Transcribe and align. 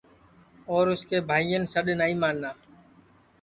اور 0.71 0.85
اُس 0.93 1.01
کے 1.09 1.17
بھائین 1.29 1.61
سڈؔ 1.73 1.85
نائی 1.99 2.13
مانا 2.21 2.51